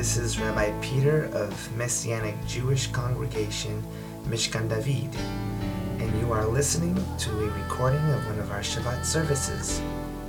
[0.00, 3.84] This is Rabbi Peter of Messianic Jewish Congregation,
[4.24, 5.14] Mishkan David,
[5.98, 9.82] and you are listening to a recording of one of our Shabbat services.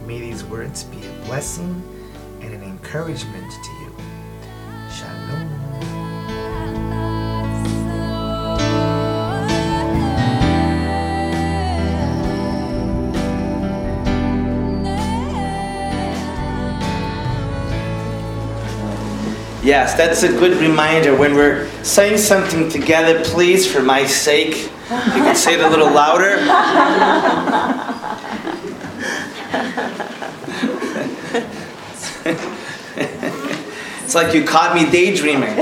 [0.06, 1.82] May these words be a blessing
[2.42, 3.81] and an encouragement to you.
[19.64, 21.16] Yes, that's a good reminder.
[21.16, 25.92] When we're saying something together, please, for my sake, you can say it a little
[25.92, 26.38] louder.
[34.04, 35.56] it's like you caught me daydreaming.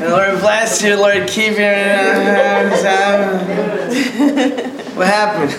[0.00, 1.74] Lord bless you, Lord keep you.
[4.94, 5.50] What happened?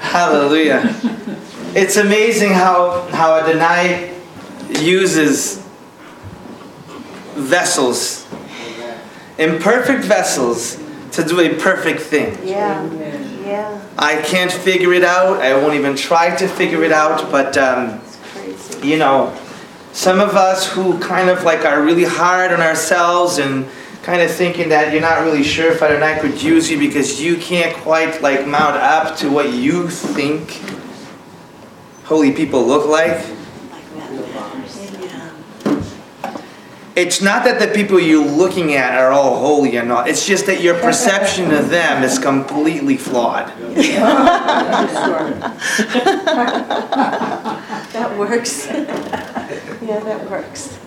[0.00, 0.94] Hallelujah.
[1.72, 4.09] It's amazing how, how Adonai
[4.80, 5.56] uses
[7.34, 8.26] vessels,
[9.38, 12.38] imperfect vessels, to do a perfect thing.
[12.46, 12.84] Yeah,
[13.44, 15.40] yeah, I can't figure it out.
[15.40, 17.30] I won't even try to figure it out.
[17.30, 18.00] But, um,
[18.82, 19.36] you know,
[19.92, 23.66] some of us who kind of like are really hard on ourselves and
[24.02, 27.36] kind of thinking that you're not really sure if Adonai could use you because you
[27.36, 30.60] can't quite like mount up to what you think
[32.04, 33.24] holy people look like.
[35.00, 35.32] Like that.
[35.64, 36.36] Yeah.
[36.96, 40.04] It's not that the people you're looking at are all holy and all.
[40.04, 43.52] It's just that your perception of them is completely flawed.
[47.92, 48.66] That works.
[49.82, 50.78] Yeah, that works.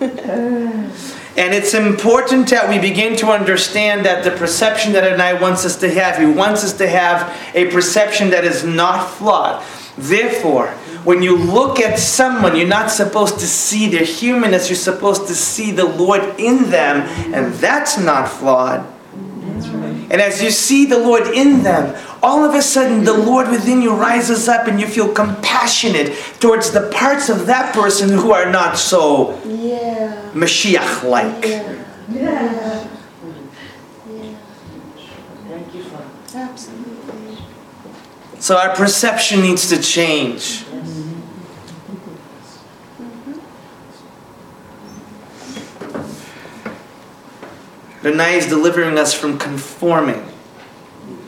[1.36, 5.74] And it's important that we begin to understand that the perception that Adonai wants us
[5.78, 9.64] to have, He wants us to have a perception that is not flawed.
[9.98, 10.72] Therefore,
[11.04, 15.34] when you look at someone, you're not supposed to see their humanness, you're supposed to
[15.34, 17.02] see the Lord in them,
[17.34, 18.86] and that's not flawed.
[20.10, 23.82] And as you see the Lord in them, all of a sudden the Lord within
[23.82, 28.50] you rises up and you feel compassionate towards the parts of that person who are
[28.50, 30.30] not so Yeah.
[30.32, 31.46] Mashiach like.
[31.46, 31.84] Yeah.
[32.12, 32.88] Yeah.
[34.10, 34.34] Yeah.
[36.34, 37.38] Absolutely.
[38.38, 40.63] So our perception needs to change.
[48.04, 50.20] Adonai is delivering us from conforming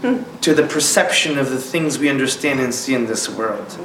[0.02, 0.22] hmm.
[0.42, 3.78] to the perception of the things we understand and see in this world.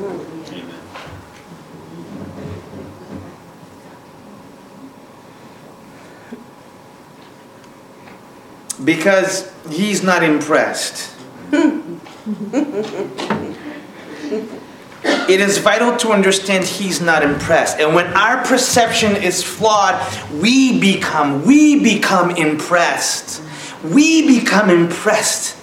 [8.84, 11.16] Because he's not impressed.
[15.04, 17.80] It is vital to understand he's not impressed.
[17.80, 19.96] And when our perception is flawed,
[20.34, 23.42] we become we become impressed.
[23.84, 25.58] We become impressed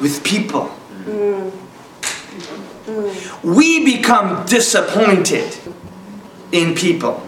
[0.00, 0.74] with people.
[3.42, 5.56] We become disappointed
[6.52, 7.26] in people.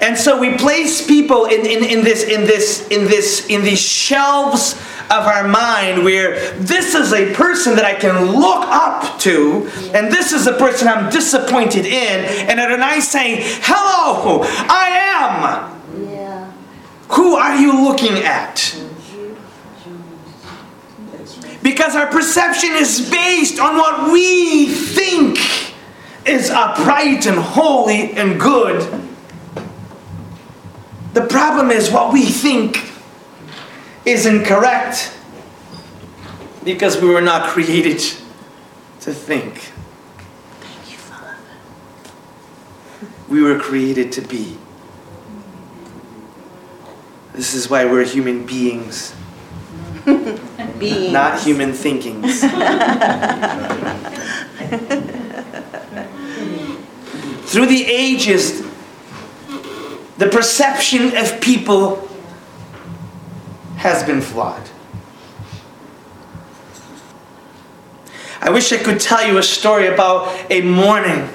[0.00, 3.80] And so we place people in, in, in this in this in this in these
[3.80, 9.68] shelves of our mind where this is a person that I can look up to,
[9.92, 14.88] and this is a person I'm disappointed in, and Adonai saying, Hello, I
[15.98, 16.06] am.
[16.08, 16.52] Yeah.
[17.08, 18.76] Who are you looking at?
[21.62, 25.38] Because our perception is based on what we think
[26.24, 29.08] is upright and holy and good.
[31.14, 32.89] The problem is what we think
[34.04, 35.16] is incorrect
[36.64, 37.98] because we were not created
[39.00, 39.72] to think.
[43.28, 44.58] We were created to be.
[47.32, 49.14] This is why we're human beings,
[50.78, 51.12] Being.
[51.12, 52.40] not human thinkings.
[57.50, 58.62] Through the ages,
[60.18, 62.09] the perception of people
[63.80, 64.68] has been flawed.
[68.42, 71.30] I wish I could tell you a story about a morning,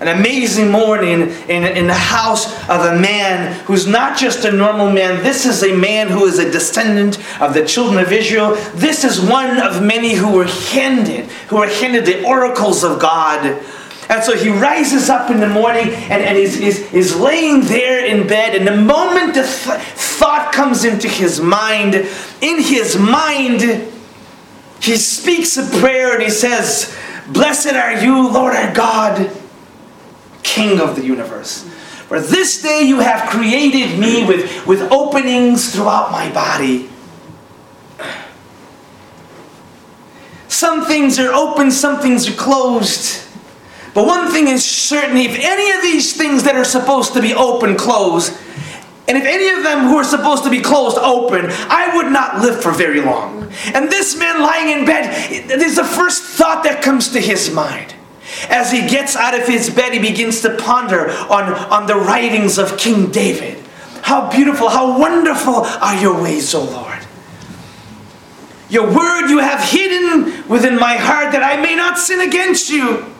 [0.00, 4.90] an amazing morning in, in the house of a man who's not just a normal
[4.90, 5.22] man.
[5.22, 8.54] This is a man who is a descendant of the children of Israel.
[8.74, 13.62] This is one of many who were handed, who were handed the oracles of God.
[14.08, 18.04] And so he rises up in the morning and, and is, is, is laying there
[18.04, 18.54] in bed.
[18.54, 23.62] And the moment the th- thought comes into his mind, in his mind,
[24.80, 26.96] he speaks a prayer and he says,
[27.28, 29.30] Blessed are you, Lord our God,
[30.44, 31.64] King of the universe.
[32.06, 36.88] For this day you have created me with, with openings throughout my body.
[40.46, 43.25] Some things are open, some things are closed.
[43.96, 47.32] But one thing is certain if any of these things that are supposed to be
[47.32, 48.28] open close,
[49.08, 52.42] and if any of them who are supposed to be closed open, I would not
[52.42, 53.50] live for very long.
[53.72, 57.94] And this man lying in bed, is the first thought that comes to his mind.
[58.50, 62.58] As he gets out of his bed, he begins to ponder on, on the writings
[62.58, 63.64] of King David.
[64.02, 66.98] How beautiful, how wonderful are your ways, O Lord.
[68.68, 73.15] Your word you have hidden within my heart that I may not sin against you.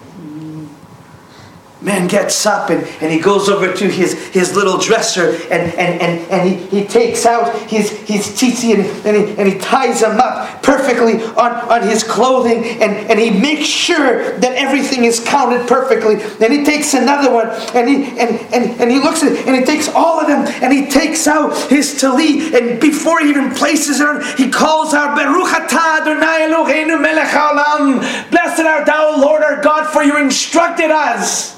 [1.87, 6.01] Man gets up and, and he goes over to his, his little dresser and, and,
[6.01, 10.01] and, and he, he takes out his, his tzitzit and, and, he, and he ties
[10.01, 15.21] them up perfectly on, on his clothing and, and he makes sure that everything is
[15.21, 16.17] counted perfectly.
[16.17, 19.55] Then he takes another one and he, and, and, and he looks at it and
[19.55, 23.55] he takes all of them and he takes out his talit and before he even
[23.55, 28.31] places it on, he calls out, Baruch Adonai Eloheinu melech.
[28.33, 31.57] Blessed art thou, Lord our God, for you instructed us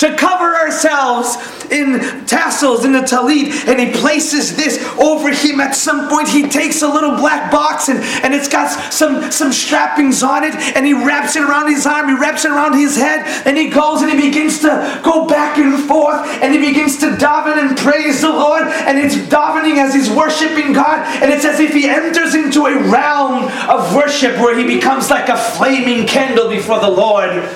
[0.00, 1.36] to cover ourselves
[1.70, 3.52] in tassels in the talit.
[3.68, 5.60] And he places this over him.
[5.60, 9.52] At some point he takes a little black box and, and it's got some some
[9.52, 10.54] strappings on it.
[10.74, 12.08] And he wraps it around his arm.
[12.08, 13.26] He wraps it around his head.
[13.46, 16.26] And he goes and he begins to go back and forth.
[16.42, 18.62] And he begins to daven and praise the lord.
[18.62, 21.06] And it's davening as he's worshiping god.
[21.22, 25.28] And it's as if he enters into a realm of worship where he becomes like
[25.28, 27.48] a flaming candle before the lord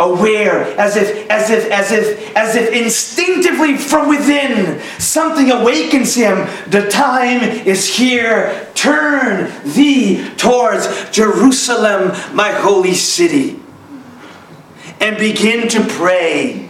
[0.00, 6.48] aware as if as if as if as if instinctively from within something awakens him.
[6.68, 8.68] The time is here.
[8.74, 13.60] Turn thee towards jerusalem my holy city
[15.00, 16.68] and begin to pray.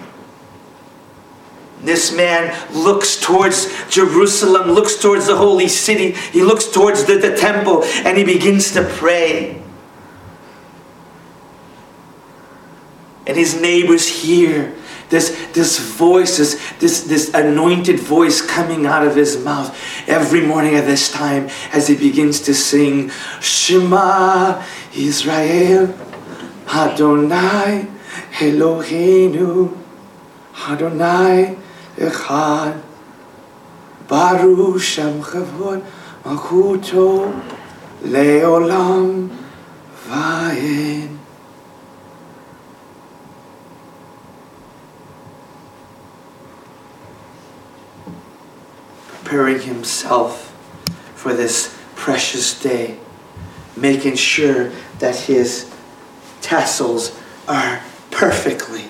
[1.83, 7.35] This man looks towards Jerusalem, looks towards the holy city, he looks towards the, the
[7.37, 9.60] temple, and he begins to pray.
[13.31, 14.75] And his neighbors hear
[15.09, 19.71] this, this voice, this, this, this anointed voice coming out of his mouth
[20.09, 24.61] every morning at this time as he begins to sing, Shema
[24.97, 25.95] Israel,
[26.75, 27.87] Adonai
[28.33, 29.79] Eloheinu,
[30.69, 31.57] Adonai
[31.99, 32.83] Echad,
[34.09, 35.89] Baruch Shem Chavod,
[36.25, 37.41] Malchuto,
[38.03, 39.31] Leolam,
[40.09, 41.20] Vayin.
[49.31, 50.51] Preparing himself
[51.15, 52.99] for this precious day,
[53.77, 55.73] making sure that his
[56.41, 57.17] tassels
[57.47, 57.81] are
[58.11, 58.87] perfectly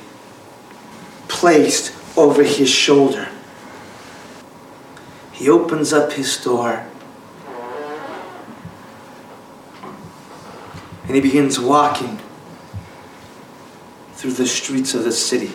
[1.28, 3.28] placed over his shoulder.
[5.30, 6.86] He opens up his door
[11.04, 12.18] and he begins walking
[14.14, 15.52] through the streets of the city.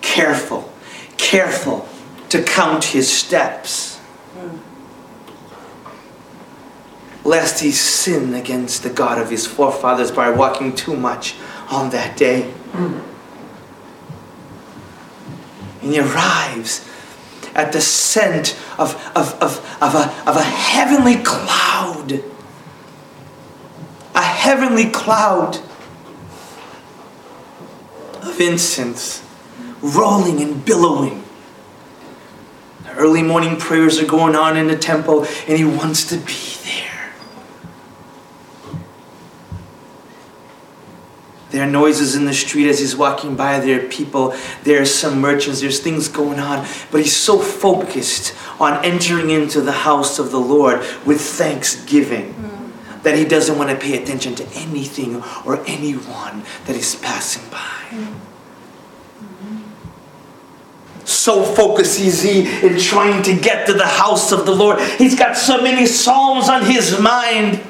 [0.00, 0.72] Careful,
[1.16, 1.89] careful
[2.30, 4.00] to count his steps,
[7.24, 11.34] lest he sin against the God of his forefathers by walking too much
[11.68, 12.52] on that day.
[12.72, 13.02] And
[15.92, 16.88] he arrives
[17.54, 22.22] at the scent of, of, of, of, a, of a heavenly cloud.
[24.14, 25.56] A heavenly cloud
[28.22, 29.24] of incense
[29.82, 31.24] rolling and billowing
[33.00, 37.12] Early morning prayers are going on in the temple, and he wants to be there.
[41.50, 43.58] There are noises in the street as he's walking by.
[43.58, 46.66] There are people, there are some merchants, there's things going on.
[46.90, 53.02] But he's so focused on entering into the house of the Lord with thanksgiving mm.
[53.02, 57.86] that he doesn't want to pay attention to anything or anyone that is passing by.
[57.88, 58.29] Mm
[61.10, 64.80] so focused is he in trying to get to the house of the Lord.
[64.98, 67.60] He's got so many psalms on his mind.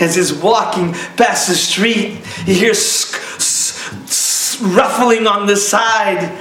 [0.00, 3.12] As he's walking past the street, he hears
[4.62, 6.32] ruffling on the side.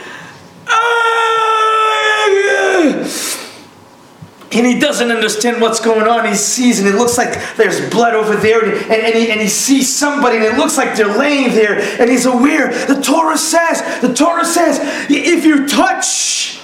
[4.52, 6.26] And he doesn't understand what's going on.
[6.26, 9.42] He sees, and it looks like there's blood over there, and, and, and, he, and
[9.42, 12.70] he sees somebody, and it looks like they're laying there, and he's aware.
[12.88, 16.62] The Torah says, the Torah says, if you touch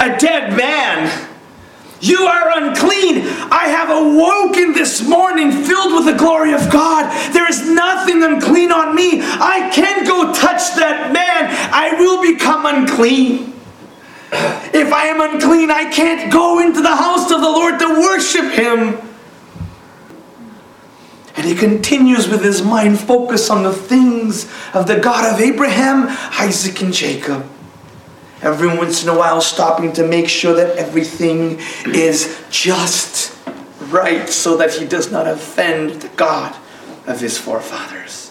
[0.00, 1.30] a dead man.
[2.00, 3.22] You are unclean.
[3.50, 7.10] I have awoken this morning filled with the glory of God.
[7.32, 9.20] There is nothing unclean on me.
[9.22, 11.48] I can go touch that man.
[11.72, 13.53] I will become unclean.
[14.74, 18.52] If I am unclean, I can't go into the house of the Lord to worship
[18.52, 18.98] Him.
[21.36, 26.06] And he continues with his mind focused on the things of the God of Abraham,
[26.40, 27.44] Isaac, and Jacob.
[28.40, 33.36] Every once in a while, stopping to make sure that everything is just
[33.90, 36.54] right so that he does not offend the God
[37.06, 38.23] of his forefathers.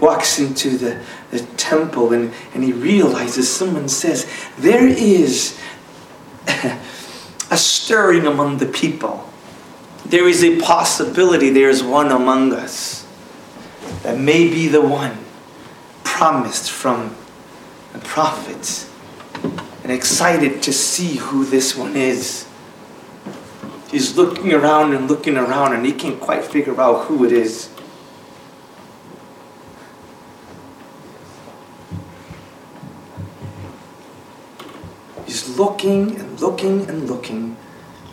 [0.00, 5.60] Walks into the, the temple and, and he realizes someone says, There is
[7.50, 9.28] a stirring among the people.
[10.06, 13.06] There is a possibility there is one among us
[14.02, 15.18] that may be the one
[16.04, 17.14] promised from
[17.92, 18.90] the prophets
[19.82, 22.46] and excited to see who this one is.
[23.90, 27.69] He's looking around and looking around and he can't quite figure out who it is.
[35.40, 37.56] He's looking and looking and looking,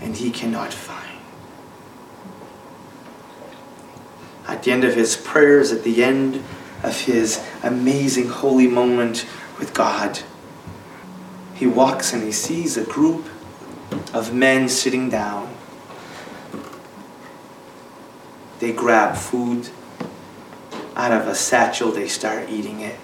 [0.01, 1.19] and he cannot find.
[4.47, 6.41] At the end of his prayers, at the end
[6.83, 9.25] of his amazing holy moment
[9.59, 10.19] with God,
[11.53, 13.25] he walks and he sees a group
[14.13, 15.53] of men sitting down.
[18.59, 19.69] They grab food
[20.95, 22.97] out of a satchel, they start eating it.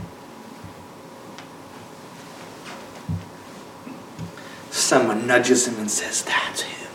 [4.93, 6.91] Someone nudges him and says, That's him.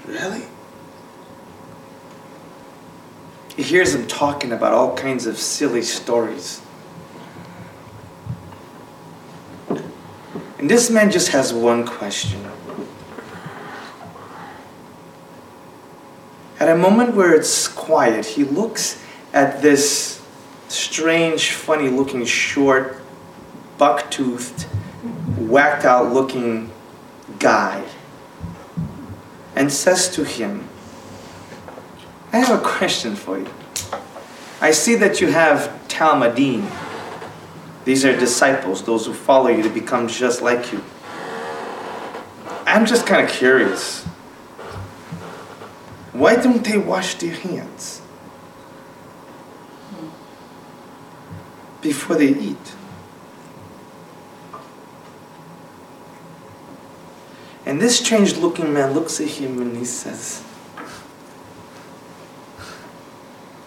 [0.09, 0.43] really?
[3.57, 6.61] He hears him talking about all kinds of silly stories.
[10.59, 12.45] And this man just has one question.
[16.73, 19.03] A moment where it's quiet, he looks
[19.33, 20.23] at this
[20.69, 23.01] strange, funny looking, short,
[23.77, 24.63] buck toothed,
[25.39, 26.71] whacked out looking
[27.39, 27.85] guy
[29.55, 30.67] and says to him,
[32.33, 33.49] I have a question for you.
[34.61, 36.71] I see that you have Talmudim.
[37.85, 40.83] These are disciples, those who follow you to become just like you.
[42.65, 44.07] I'm just kind of curious.
[46.13, 48.03] Why don't they wash their hands
[51.81, 52.75] before they eat?
[57.65, 60.43] And this strange looking man looks at him and he says,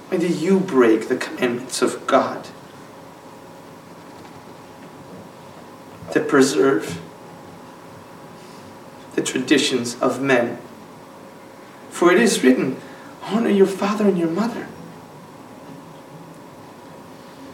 [0.09, 2.47] Why do you break the commandments of God
[6.11, 7.01] to preserve
[9.15, 10.59] the traditions of men?
[11.95, 12.75] For it is written,
[13.23, 14.67] honor your father and your mother.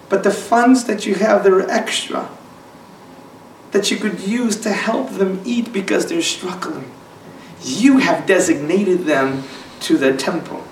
[0.09, 2.27] But the funds that you have that are extra,
[3.69, 6.91] that you could use to help them eat because they're struggling,
[7.61, 9.43] you have designated them
[9.81, 10.65] to the temple.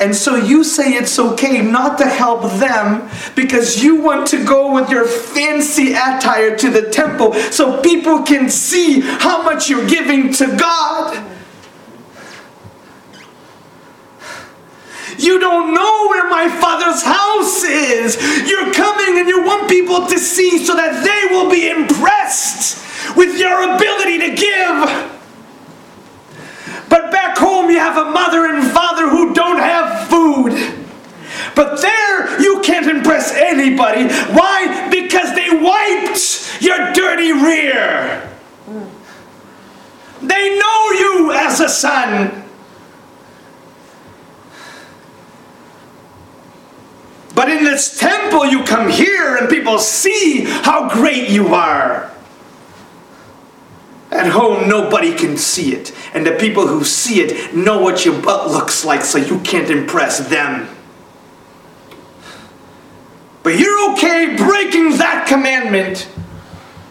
[0.00, 4.72] And so you say it's okay not to help them because you want to go
[4.72, 10.32] with your fancy attire to the temple so people can see how much you're giving
[10.32, 11.34] to God.
[15.18, 18.16] You don't know where my father's house is.
[18.48, 23.38] You're coming and you want people to see so that they will be impressed with
[23.38, 25.18] your ability to give.
[26.88, 30.86] But back home, you have a mother and father who don't have food.
[31.54, 34.08] But there, you can't impress anybody.
[34.32, 34.88] Why?
[34.90, 38.30] Because they wiped your dirty rear.
[40.22, 42.47] They know you as a son.
[47.38, 52.10] But in this temple, you come here and people see how great you are.
[54.10, 55.94] At home, nobody can see it.
[56.14, 59.70] And the people who see it know what your butt looks like, so you can't
[59.70, 60.68] impress them.
[63.44, 66.08] But you're okay breaking that commandment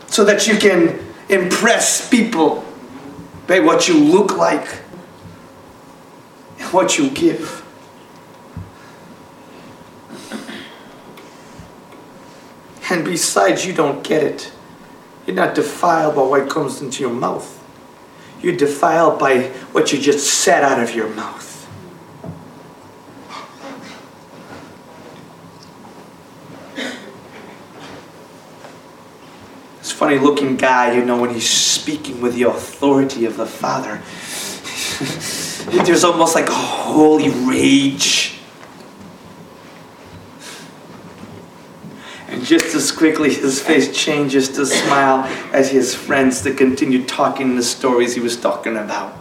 [0.08, 2.64] so that you can impress people
[3.48, 4.80] by what you look like
[6.58, 7.67] and what you give.
[12.90, 14.52] And besides, you don't get it.
[15.26, 17.54] You're not defiled by what comes into your mouth.
[18.42, 21.46] You're defiled by what you just said out of your mouth.
[29.80, 34.02] This funny looking guy, you know, when he's speaking with the authority of the Father,
[35.86, 38.37] there's almost like a holy rage.
[42.44, 47.64] Just as quickly his face changes to smile as his friends to continue talking the
[47.64, 49.16] stories he was talking about.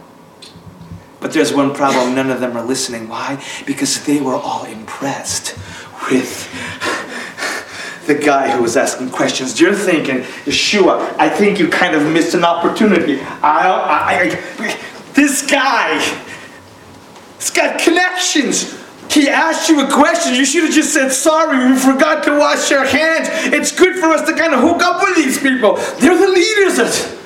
[1.19, 3.07] But there's one problem none of them are listening.
[3.07, 3.43] Why?
[3.65, 5.57] Because they were all impressed
[6.11, 6.47] with
[8.05, 9.59] the guy who was asking questions.
[9.59, 13.19] You're thinking, Yeshua, I think you kind of missed an opportunity.
[13.21, 14.77] I, I, I,
[15.13, 15.99] this guy,
[17.35, 18.76] he's got connections.
[19.09, 20.35] He asked you a question.
[20.35, 23.27] You should have just said, sorry, we forgot to wash our hands.
[23.53, 25.75] It's good for us to kind of hook up with these people.
[25.99, 27.17] They're the leaders.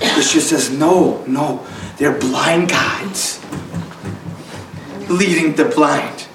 [0.00, 3.40] Yeshua says, no, no, they're blind guides
[5.08, 6.26] leading the blind.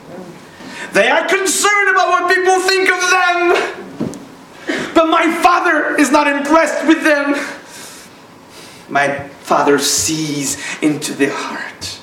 [0.93, 4.93] They are concerned about what people think of them.
[4.93, 7.35] But my Father is not impressed with them.
[8.89, 11.99] My Father sees into their heart.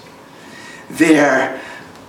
[0.91, 1.60] Their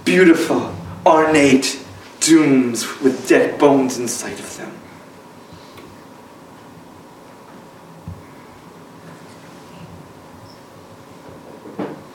[0.04, 0.74] beautiful,
[1.06, 1.84] ornate
[2.20, 4.72] tombs with dead bones inside of them.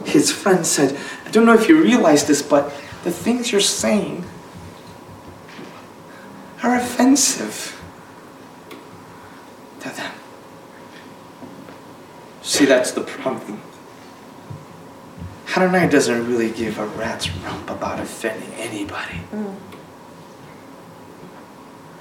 [0.05, 2.73] His friend said, I don't know if you realize this, but
[3.05, 4.25] the things you're saying
[6.63, 7.81] are offensive
[9.81, 10.13] to them.
[12.43, 13.61] See, that's the problem.
[15.57, 19.21] Adonai doesn't really give a rat's rump about offending anybody.
[19.33, 19.57] Mm.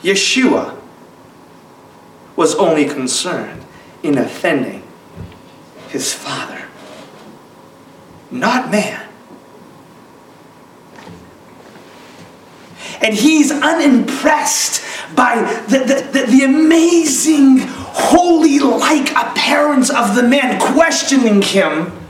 [0.01, 0.77] Yeshua
[2.35, 3.63] was only concerned
[4.03, 4.83] in offending
[5.87, 6.65] his Father,
[8.29, 9.07] not man.
[13.01, 14.83] And he's unimpressed
[15.15, 22.04] by the, the, the, the amazing, holy like appearance of the man questioning him.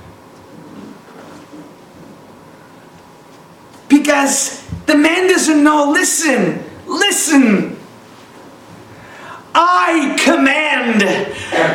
[4.05, 7.75] Because the man doesn't know, listen, listen.
[9.55, 11.01] I command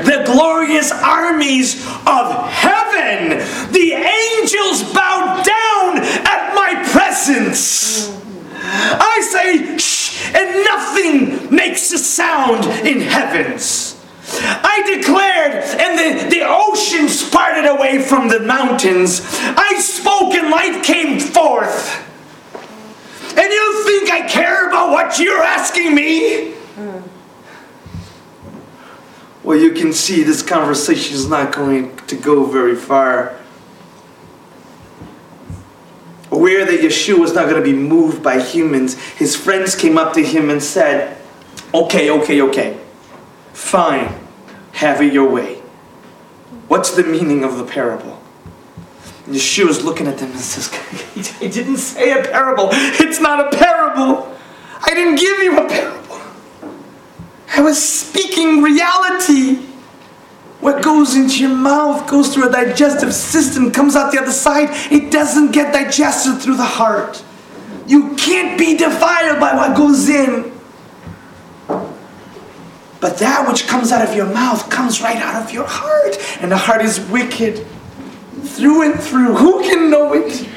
[0.06, 3.38] the glorious armies of heaven.
[3.72, 8.16] The angels bow down at my presence.
[8.62, 14.00] I say shh, and nothing makes a sound in heavens.
[14.34, 19.20] I declared, and the, the oceans parted away from the mountains.
[19.42, 22.06] I spoke, and light came forth.
[23.40, 26.52] And you think I care about what you're asking me?
[26.76, 27.02] Mm.
[29.42, 33.40] Well, you can see this conversation is not going to go very far
[36.30, 40.12] aware that Yeshua was not going to be moved by humans, his friends came up
[40.14, 41.18] to him and said,
[41.74, 42.80] Okay, okay, okay.
[43.52, 44.14] Fine.
[44.72, 45.56] Have it your way.
[46.68, 48.19] What's the meaning of the parable?
[49.30, 50.74] And Yeshua's looking at them and says,
[51.38, 52.70] He didn't say a parable.
[52.72, 54.36] It's not a parable.
[54.82, 56.20] I didn't give you a parable.
[57.54, 59.54] I was speaking reality.
[60.58, 64.70] What goes into your mouth goes through a digestive system, comes out the other side.
[64.90, 67.22] It doesn't get digested through the heart.
[67.86, 70.50] You can't be defiled by what goes in.
[71.68, 76.16] But that which comes out of your mouth comes right out of your heart.
[76.40, 77.64] And the heart is wicked
[78.42, 79.34] through and through.
[79.36, 80.48] Who can know it?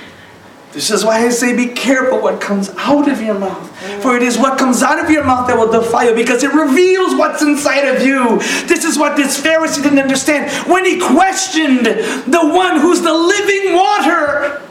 [0.74, 3.70] This is why I say be careful what comes out of your mouth.
[4.02, 6.52] For it is what comes out of your mouth that will defile you because it
[6.52, 8.40] reveals what's inside of you.
[8.66, 10.52] This is what this Pharisee didn't understand.
[10.68, 14.62] When he questioned the one who's the living water,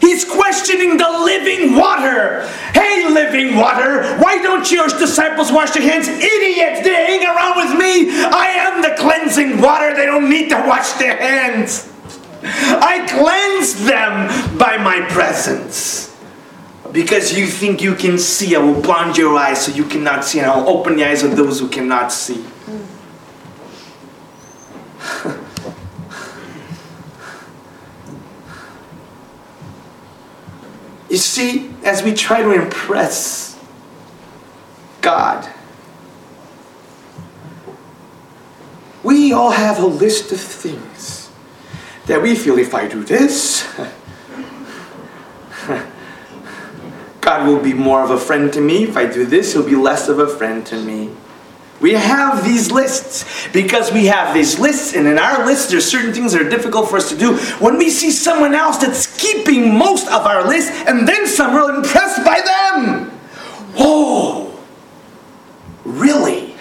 [0.00, 2.46] he's questioning the living water.
[2.72, 6.08] Hey, living water, why don't your disciples wash their hands?
[6.08, 8.10] Idiots, they hang around with me.
[8.10, 9.94] I am the cleansing water.
[9.94, 11.92] They don't need to wash their hands.
[12.42, 16.08] I cleanse them by my presence.
[16.92, 20.40] Because you think you can see, I will blind your eyes so you cannot see,
[20.40, 22.44] and I will open the eyes of those who cannot see.
[31.10, 33.58] You see, as we try to impress
[35.00, 35.48] God,
[39.02, 41.30] we all have a list of things
[42.06, 43.68] that we feel if I do this,
[47.20, 48.84] God will be more of a friend to me.
[48.84, 51.10] If I do this, he'll be less of a friend to me.
[51.80, 56.12] We have these lists because we have these lists, and in our lists, there's certain
[56.12, 57.36] things that are difficult for us to do.
[57.58, 61.74] When we see someone else that's keeping most of our list, and then some, we're
[61.74, 63.10] impressed by them.
[63.78, 64.62] Oh,
[65.84, 66.54] really?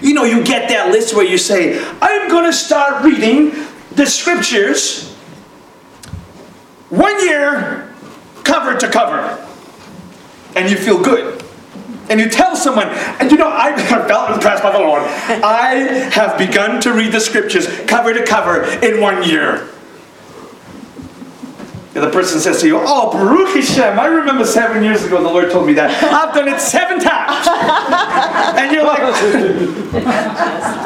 [0.00, 3.52] You know, you get that list where you say, I'm going to start reading
[3.92, 5.12] the scriptures
[6.88, 7.92] one year,
[8.44, 9.46] cover to cover.
[10.56, 11.44] And you feel good.
[12.10, 13.76] And you tell someone, and you know, I
[14.08, 15.02] felt impressed by the Lord.
[15.02, 15.74] I
[16.12, 19.68] have begun to read the scriptures cover to cover in one year.
[21.98, 25.28] And the person says to you, Oh, Baruch Hashem, I remember seven years ago the
[25.28, 25.90] Lord told me that.
[26.00, 27.42] I've done it seven times.
[28.54, 29.02] and you're like,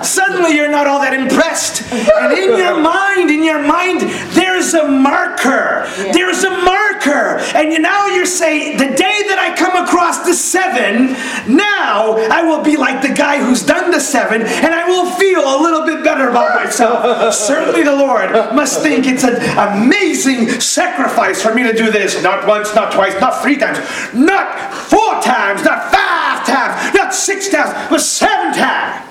[0.03, 1.83] suddenly you're not all that impressed.
[1.93, 4.01] And in your mind, in your mind,
[4.33, 5.85] there's a marker.
[5.99, 6.13] Yeah.
[6.13, 7.45] There's a marker.
[7.55, 11.13] And you, now you're saying, the day that I come across the seven,
[11.55, 15.32] now I will be like the guy who's done the seven, and I will feel
[15.43, 17.35] a little bit better about myself.
[17.35, 22.23] Certainly the Lord must think it's an amazing sacrifice for me to do this.
[22.23, 23.79] Not once, not twice, not three times,
[24.15, 29.09] not four times, not five times, not six times, but seven times.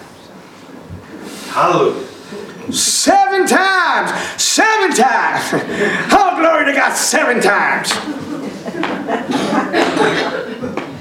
[1.50, 2.08] Hallelujah.
[2.72, 4.12] Seven times!
[4.42, 5.44] Seven times!
[6.14, 7.92] Oh, glory to God, seven times!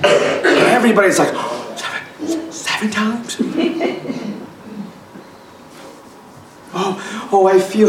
[0.03, 3.37] Everybody's like, oh, seven, seven times?
[6.75, 7.89] Oh, oh, I feel,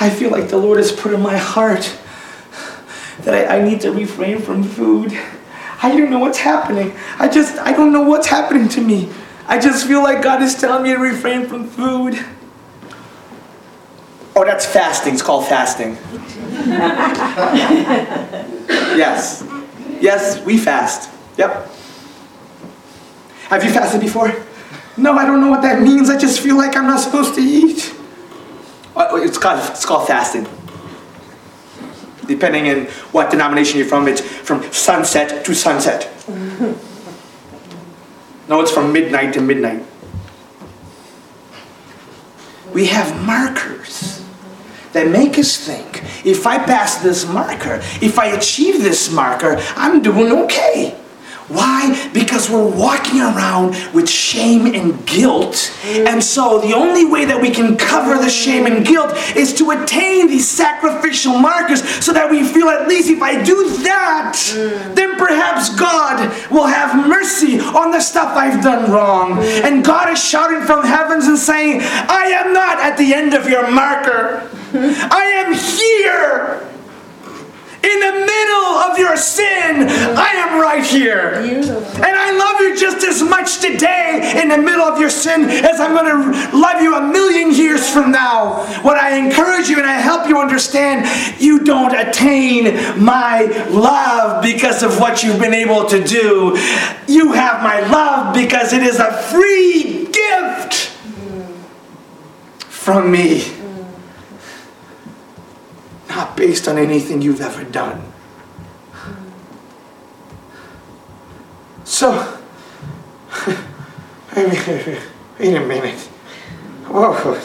[0.00, 1.98] I feel like the Lord has put in my heart
[3.20, 5.12] that I, I need to refrain from food.
[5.82, 6.94] I don't know what's happening.
[7.18, 9.10] I just, I don't know what's happening to me.
[9.46, 12.24] I just feel like God is telling me to refrain from food.
[14.34, 15.14] Oh, that's fasting.
[15.14, 15.98] It's called fasting.
[18.96, 19.44] yes.
[20.00, 21.10] Yes, we fast.
[21.36, 21.68] Yep.
[23.48, 24.34] Have you fasted before?
[24.96, 26.08] No, I don't know what that means.
[26.08, 27.94] I just feel like I'm not supposed to eat.
[28.96, 30.46] It's called, it's called fasting.
[32.26, 36.08] Depending on what denomination you're from, it's from sunset to sunset.
[38.48, 39.82] No, it's from midnight to midnight.
[42.74, 44.22] We have markers
[44.92, 50.02] that make us think if I pass this marker, if I achieve this marker, I'm
[50.02, 50.98] doing okay.
[51.48, 52.10] Why?
[52.12, 55.72] Because we're walking around with shame and guilt.
[55.84, 59.70] And so the only way that we can cover the shame and guilt is to
[59.70, 64.94] attain these sacrificial markers so that we feel at least if I do that, mm.
[64.94, 69.36] then perhaps God will have mercy on the stuff I've done wrong.
[69.36, 69.64] Mm.
[69.64, 73.48] And God is shouting from heavens and saying, I am not at the end of
[73.48, 74.48] your marker.
[74.74, 76.71] I am here
[77.84, 81.34] in the middle of your sin, I am right here.
[81.34, 85.80] And I love you just as much today in the middle of your sin as
[85.80, 88.64] I'm going to love you a million years from now.
[88.82, 91.08] What I encourage you and I help you understand,
[91.40, 96.56] you don't attain my love because of what you've been able to do.
[97.08, 100.74] You have my love because it is a free gift
[102.68, 103.61] from me
[106.14, 108.12] not based on anything you've ever done.
[111.84, 112.38] So,
[114.36, 116.00] wait a minute.
[116.88, 117.40] Whoa,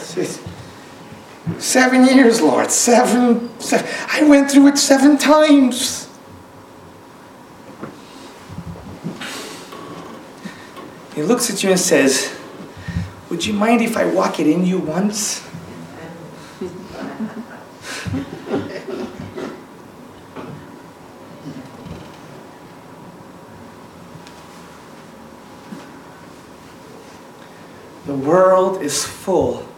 [1.58, 2.70] seven years, Lord.
[2.70, 3.88] Seven, seven.
[4.10, 6.08] I went through it seven times.
[11.14, 12.38] He looks at you and says,
[13.30, 15.42] Would you mind if I walk it in you once?
[28.08, 29.68] The world is full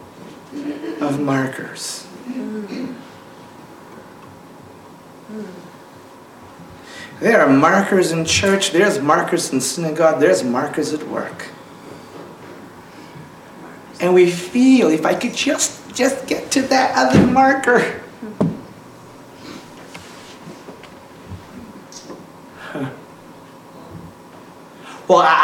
[1.01, 2.07] of markers.
[7.19, 11.49] There are markers in church, there's markers in synagogue, there's markers at work.
[13.99, 18.01] And we feel if I could just just get to that other marker.
[25.07, 25.40] Well, I,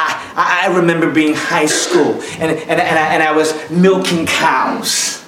[0.67, 5.23] I remember being high school and, and, and, I, and I was milking cows.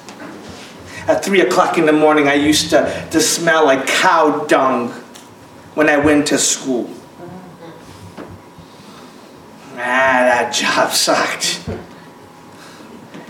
[1.08, 4.90] At 3 o'clock in the morning, I used to, to smell like cow dung
[5.76, 6.90] when I went to school.
[9.76, 11.64] Ah, that job sucked.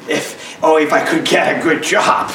[0.10, 2.32] If, oh, if I could get a good job.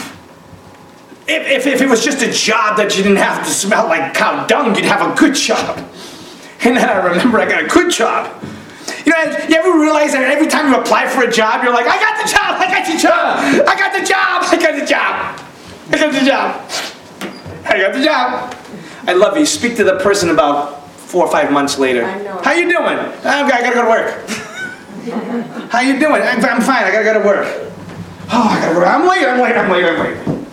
[1.26, 4.14] If, if, if it was just a job that you didn't have to smell like
[4.14, 5.78] cow dung, you'd have a good job.
[6.60, 8.30] And then I remember I got a good job.
[9.05, 11.87] You know, you ever realize that every time you apply for a job, you're like,
[11.87, 14.87] I got the job, I got the job, I got the job, I got the
[14.87, 15.40] job,
[15.90, 18.64] I got the job, I got the job.
[19.07, 19.45] I love you.
[19.45, 22.05] Speak to the person about four or five months later.
[22.05, 22.40] I know.
[22.43, 22.99] How you doing?
[22.99, 25.71] I'm, I gotta go to work.
[25.71, 26.23] How you doing?
[26.23, 26.85] I'm, I'm fine.
[26.85, 27.47] I gotta go to work.
[28.33, 28.85] Oh, I gotta go.
[28.85, 29.27] I'm late.
[29.27, 29.57] I'm late.
[29.57, 29.85] I'm late.
[29.85, 30.47] I'm late.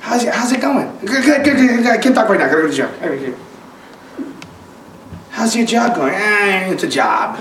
[0.00, 0.96] How's it, how's it going?
[0.98, 1.86] Good, good, good, good.
[1.86, 2.46] I can't talk right now.
[2.46, 3.34] I gotta go to the job.
[5.34, 6.14] How's your job going?
[6.14, 7.36] Eh, it's a job.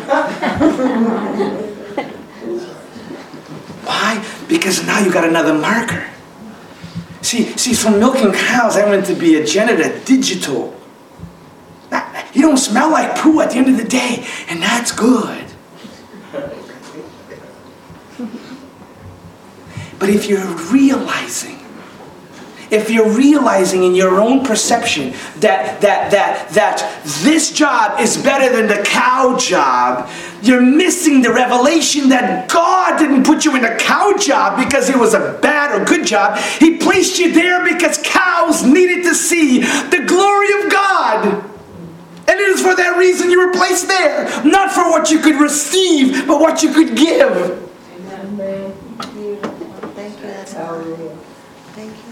[3.86, 4.26] Why?
[4.50, 6.08] Because now you got another marker.
[7.22, 10.76] See, see, from milking cows, I went to be a janitor, digital.
[11.92, 15.46] Now, You don't smell like poo at the end of the day, and that's good.
[20.00, 21.63] But if you're realizing,
[22.74, 28.52] if you're realizing in your own perception that that that that this job is better
[28.56, 30.10] than the cow job,
[30.42, 34.98] you're missing the revelation that God didn't put you in a cow job because it
[34.98, 36.38] was a bad or good job.
[36.60, 41.50] He placed you there because cows needed to see the glory of God.
[42.26, 45.40] And it is for that reason you were placed there, not for what you could
[45.40, 47.70] receive, but what you could give.
[48.02, 48.74] Amen.
[49.00, 49.36] Thank you.
[51.76, 52.03] Thank you.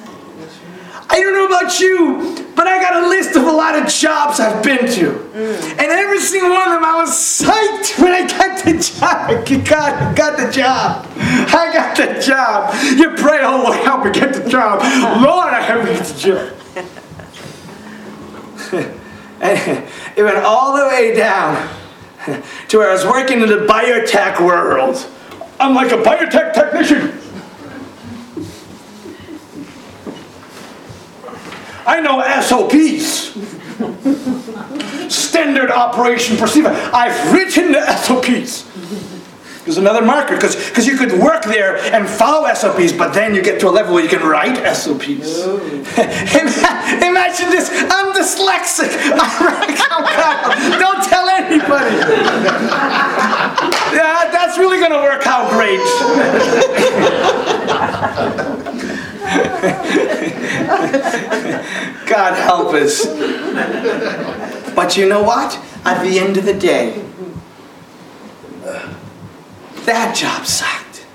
[1.10, 4.40] I don't know about you, but I got a list of a lot of jobs
[4.40, 5.12] I've been to.
[5.12, 5.72] Mm.
[5.72, 9.02] And every single one of them, I was psyched when I got the job.
[9.30, 11.08] I got, got the job.
[11.18, 12.74] I got the job.
[12.98, 14.80] You pray, oh, Lord, help me get the job.
[15.22, 16.54] Lord, I help me get the job.
[19.42, 19.84] and
[20.16, 21.70] it went all the way down
[22.70, 25.06] to where I was working in the biotech world.
[25.60, 27.18] I'm like a biotech technician.
[31.86, 33.32] I know SOPs.
[35.14, 36.70] Standard operation procedure.
[36.94, 38.68] I've written the SOPs.
[39.66, 43.60] There's another marker because you could work there and follow SOPs, but then you get
[43.62, 45.38] to a level where you can write SOPs.
[45.44, 45.60] Oh.
[45.98, 47.70] Ima- Imagine this.
[47.72, 48.90] I'm dyslexic.
[49.14, 51.96] I write oh, Don't tell anybody.
[53.96, 55.80] Yeah, that's really going to work out great.
[62.06, 63.06] God help us.
[64.76, 65.58] But you know what?
[65.86, 67.02] At the end of the day,
[69.86, 71.06] that job sucked.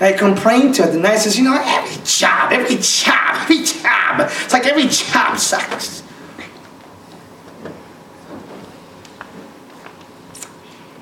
[0.00, 4.20] I complained to the night says, you know, every job, every job, every job.
[4.20, 5.97] It's like every job sucks.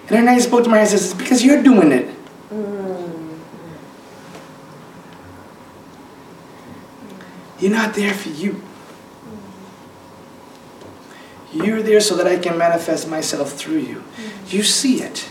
[0.08, 2.08] And then I spoke to my it's because you're doing it.
[2.52, 3.38] Mm.
[7.58, 8.62] You're not there for you.
[11.52, 13.96] You're there so that I can manifest myself through you.
[13.96, 14.52] Mm.
[14.52, 15.28] You see it.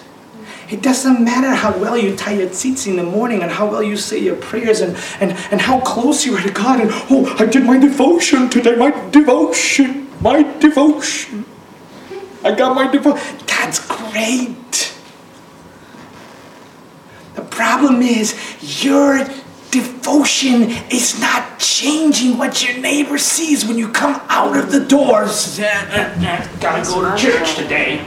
[0.68, 0.74] Mm.
[0.74, 3.84] It doesn't matter how well you tie your tzitzit in the morning and how well
[3.84, 7.34] you say your prayers and, and, and how close you are to God and oh
[7.40, 11.46] I did my devotion today, my devotion, my devotion.
[12.44, 13.38] I got my devotion.
[13.48, 14.65] That's great.
[17.56, 18.36] Problem is
[18.84, 19.26] your
[19.72, 25.58] devotion is not changing what your neighbor sees when you come out of the doors.
[26.60, 28.06] Gotta go to church today.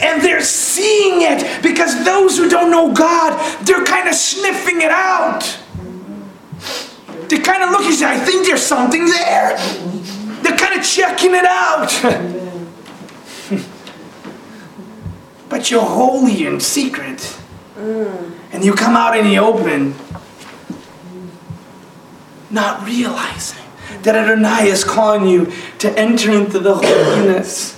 [0.00, 4.90] And they're seeing it because those who don't know God, they're kind of sniffing it
[4.90, 5.42] out.
[7.28, 9.56] They're kind of look and say, I think there's something there.
[10.42, 12.42] They're kind of checking it out.
[15.48, 17.38] but you're holy in secret.
[18.52, 19.94] And you come out in the open,
[22.50, 23.64] not realizing
[24.02, 27.74] that Adonai is calling you to enter into the holiness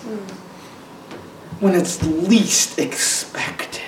[1.60, 3.82] when it's least expected.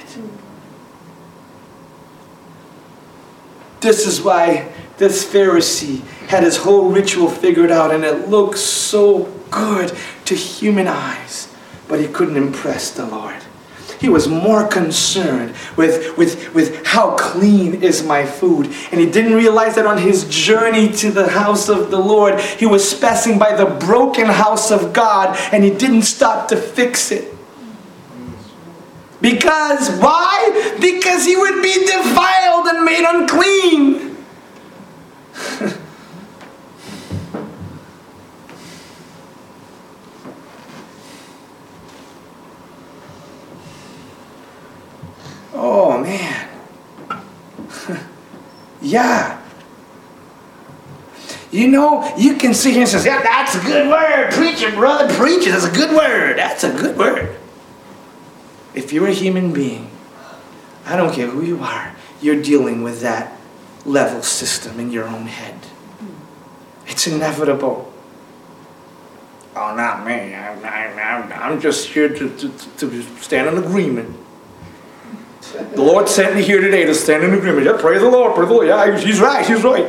[3.81, 9.33] This is why this Pharisee had his whole ritual figured out and it looked so
[9.51, 11.49] good to human eyes,
[11.89, 13.40] but he couldn't impress the Lord.
[14.01, 18.75] He was more concerned with, with, with how clean is my food.
[18.91, 22.65] And he didn't realize that on his journey to the house of the Lord, he
[22.65, 27.35] was passing by the broken house of God and he didn't stop to fix it.
[29.21, 30.77] Because, why?
[30.81, 34.00] Because he would be defiled and made unclean.
[45.61, 46.49] Oh man.
[48.83, 49.41] yeah.
[51.51, 54.33] You know, you can sit here and say, yeah, that's a good word.
[54.33, 55.13] Preach it, brother.
[55.15, 55.51] Preach it.
[55.51, 56.39] That's a good word.
[56.39, 57.37] That's a good word.
[58.73, 59.91] If you're a human being,
[60.87, 63.37] I don't care who you are, you're dealing with that
[63.85, 65.59] level system in your own head.
[66.87, 67.93] It's inevitable.
[69.57, 70.35] Oh, not me.
[70.35, 74.17] I'm, I'm, I'm just here to, to, to stand in agreement.
[75.41, 77.67] The Lord sent me here today to stand in agreement.
[77.67, 78.67] Yeah, praise the Lord, praise the Lord.
[78.67, 79.87] Yeah, he's right, he's right.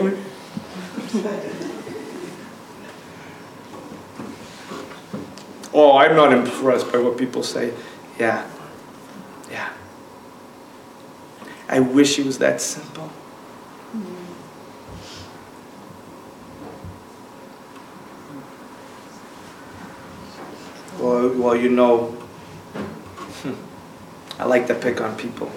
[5.73, 7.73] oh, I'm not impressed by what people say.
[8.17, 8.49] Yeah,
[9.49, 9.73] yeah.
[11.67, 13.11] I wish it was that simple.
[20.97, 22.20] Well, well, you know,
[24.41, 25.51] I like to pick on people.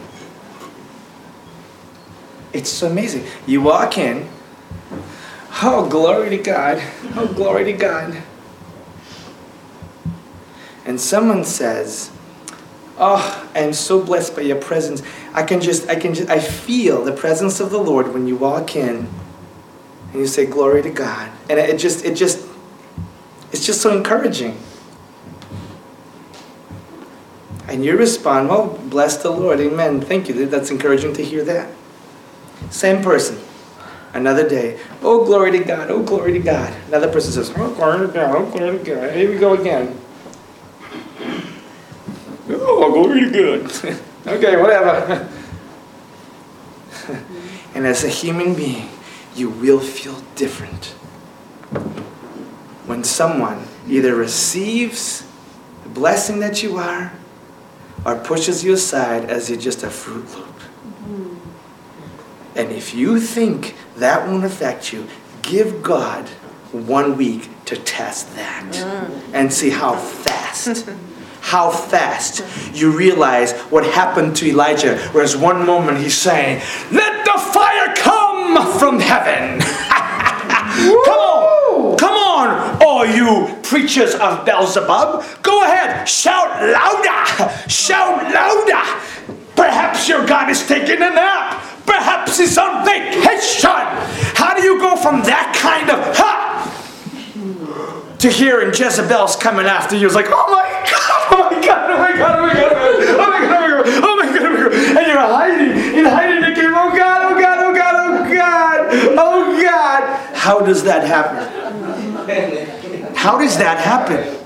[2.53, 3.25] It's so amazing.
[3.47, 4.29] You walk in,
[5.62, 6.83] oh, glory to God,
[7.16, 8.23] oh, glory to God.
[10.85, 12.11] And someone says,
[12.99, 15.03] oh, I am so blessed by your presence.
[15.33, 18.37] I can just, I can just, I feel the presence of the Lord when you
[18.37, 19.09] walk in
[20.12, 21.33] and you say, glory to God.
[21.49, 22.47] And it just, it just,
[23.51, 24.59] it's just so encouraging.
[27.74, 30.00] And you respond, well, bless the Lord, amen.
[30.00, 30.46] Thank you.
[30.46, 31.72] That's encouraging to hear that.
[32.70, 33.37] Same person,
[34.12, 34.78] another day.
[35.02, 36.72] Oh, glory to God, oh, glory to God.
[36.87, 39.16] Another person says, oh, glory to God, oh, glory to God.
[39.16, 39.98] Here we go again.
[42.48, 44.00] Oh, glory to God.
[44.28, 45.28] okay, whatever.
[47.74, 48.88] and as a human being,
[49.34, 50.94] you will feel different
[52.87, 55.26] when someone either receives
[55.82, 57.12] the blessing that you are
[58.04, 60.54] or pushes you aside as you're just a Fruit Loop.
[62.57, 65.09] And if you think that won't affect you,
[65.42, 66.28] give God
[66.72, 69.20] one week to test that mm.
[69.33, 70.88] and see how fast.
[71.40, 72.42] how fast
[72.74, 74.96] you realize what happened to Elijah.
[75.12, 79.61] Whereas one moment he's saying, Let the fire come from heaven.
[81.04, 81.53] come on,
[82.35, 85.25] on, all you preachers of Beelzebub.
[85.42, 88.83] Go ahead, shout louder, shout louder.
[89.55, 91.62] Perhaps your God is taking a nap.
[91.87, 93.70] Perhaps he's on vacation.
[94.35, 96.40] How do you go from that kind of ha
[98.18, 100.07] to hearing Jezebel's coming after you?
[100.07, 103.31] It's like, oh my God, oh my God, oh my God, oh my God, oh
[103.31, 104.73] my God, oh my God, oh my God, oh my God.
[104.75, 106.70] And you're hiding, you're hiding cave.
[106.75, 108.79] Oh God, oh God, oh God, oh God,
[109.18, 110.35] oh God.
[110.35, 111.63] How does that happen?
[113.16, 114.44] How does that happen?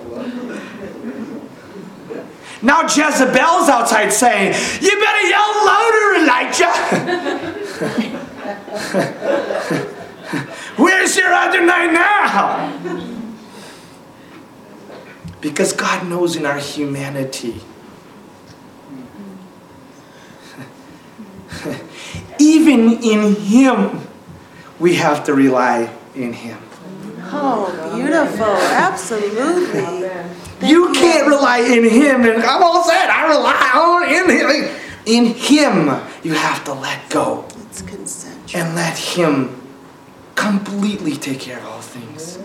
[2.60, 6.74] Now Jezebel's outside saying, You better yell louder, Elijah.
[10.76, 12.72] Where's your Adonai now?
[15.40, 17.60] Because God knows in our humanity,
[22.40, 24.00] even in Him,
[24.80, 26.67] we have to rely in Him.
[27.30, 28.46] Oh, beautiful.
[28.46, 30.08] Absolutely.
[30.66, 32.24] You can't rely in Him.
[32.24, 33.10] And I'm all set.
[33.10, 34.78] I rely on in Him.
[35.06, 37.44] In Him, you have to let go.
[37.66, 38.60] It's consensual.
[38.60, 39.60] And let Him
[40.34, 42.38] completely take care of all things.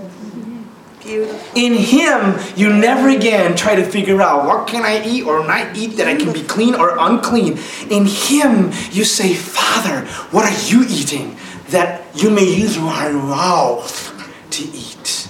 [1.01, 1.39] Beautiful.
[1.55, 5.75] In Him, you never again try to figure out what can I eat or not
[5.75, 7.57] eat that I can be clean or unclean.
[7.89, 11.37] In Him, you say, Father, what are you eating
[11.69, 14.12] that you may use my mouth
[14.53, 15.27] to eat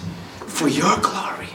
[0.48, 1.48] for your glory?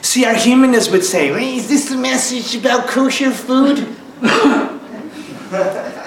[0.00, 3.86] See, our humanness would say, is this a message about kosher food?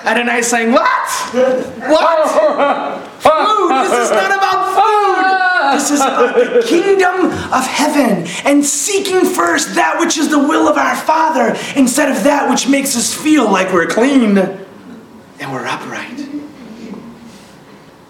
[0.06, 1.10] Adonai saying, what?
[1.32, 3.10] What?
[3.19, 3.69] food.
[3.69, 5.78] This is not about food.
[5.78, 10.67] This is about the kingdom of heaven and seeking first that which is the will
[10.67, 15.67] of our Father instead of that which makes us feel like we're clean and we're
[15.67, 16.29] upright.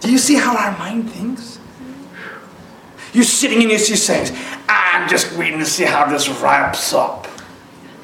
[0.01, 1.59] Do you see how our mind thinks?
[3.13, 4.37] You're sitting in your seat saying,
[4.67, 7.27] I'm just waiting to see how this wraps up.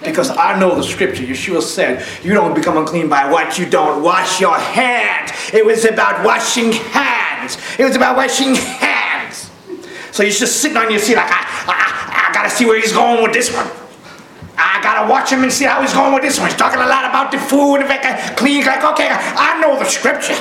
[0.04, 1.24] Because I know the scripture.
[1.24, 5.32] Yeshua said, You don't become unclean by what you don't wash your hands.
[5.54, 7.58] It was about washing hands.
[7.80, 9.50] It was about washing hands.
[10.12, 12.94] So you're just sitting on your seat like, I, I, I gotta see where he's
[12.94, 13.68] going with this one.
[14.58, 16.50] I gotta watch him and see how he's going with this one.
[16.50, 20.36] He's talking a lot about the food, can clean, like, okay, I know the scripture.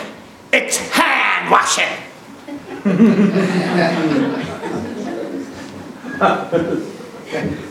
[0.57, 1.83] It's hand washing.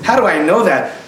[0.03, 0.99] How do I know that?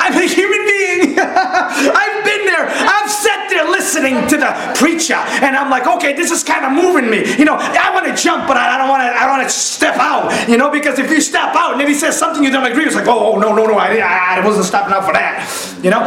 [0.00, 1.18] I'm a human being.
[1.20, 2.66] I've been there.
[2.66, 3.60] I've sat there.
[3.70, 7.36] Listening to the preacher, and I'm like, okay, this is kind of moving me.
[7.36, 9.08] You know, I want to jump, but I, don't want to.
[9.08, 10.48] I want to step out.
[10.48, 12.84] You know, because if you step out and then he says something you don't agree,
[12.84, 15.44] it's like, oh, oh no, no, no, I, I, wasn't stepping out for that.
[15.82, 16.04] You know,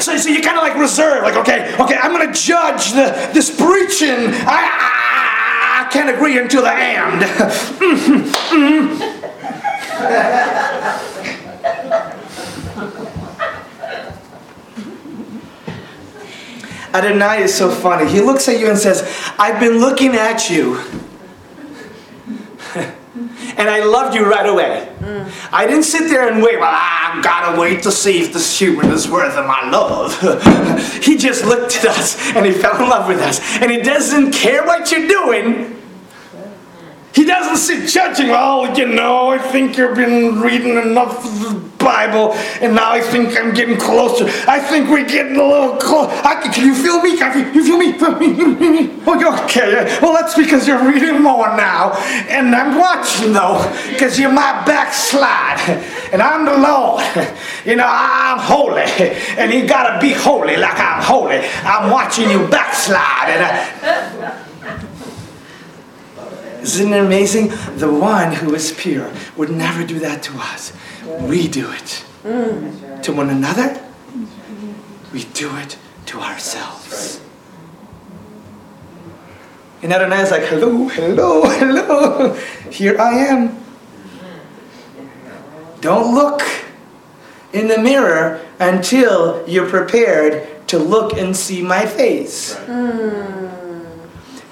[0.00, 3.50] so, so you kind of like reserve, like, okay, okay, I'm gonna judge the this
[3.50, 4.34] preaching.
[4.44, 7.22] I, I, I can't agree until the end.
[7.80, 8.22] Mm-hmm,
[10.04, 11.13] mm-hmm.
[16.94, 18.08] Adonai is so funny.
[18.08, 19.02] He looks at you and says,
[19.36, 20.78] I've been looking at you.
[23.56, 24.88] and I loved you right away.
[25.00, 25.28] Mm.
[25.52, 28.90] I didn't sit there and wait, well, I've gotta wait to see if this human
[28.90, 30.16] is worth of my love.
[31.02, 33.40] he just looked at us and he fell in love with us.
[33.60, 35.73] And he doesn't care what you're doing.
[37.14, 41.74] He doesn't sit judging, well, you know, I think you've been reading enough of the
[41.78, 44.24] Bible, and now I think I'm getting closer.
[44.48, 46.10] I think we're getting a little close.
[46.20, 47.16] can you feel me?
[47.16, 47.94] Can you feel me?
[49.06, 49.98] Oh, okay.
[50.02, 51.92] Well, that's because you're reading more now,
[52.28, 55.60] and I'm watching though, because you're my backslide,
[56.12, 57.04] and I'm the Lord.
[57.64, 58.82] You know, I'm holy,
[59.38, 61.38] and you gotta be holy like I'm holy.
[61.64, 64.43] I'm watching you backslide, and I,
[66.64, 67.48] isn't it amazing?
[67.76, 70.72] The one who is pure would never do that to us.
[71.20, 73.02] We do it mm.
[73.02, 73.80] to one another.
[75.12, 77.20] We do it to ourselves.
[79.82, 82.34] And Adonai is like, hello, hello, hello.
[82.70, 83.62] Here I am.
[85.82, 86.40] Don't look
[87.52, 92.54] in the mirror until you're prepared to look and see my face.
[92.66, 93.53] Mm.